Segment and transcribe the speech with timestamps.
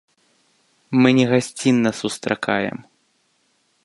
[1.03, 2.77] Мы не гасцінна сустракаем.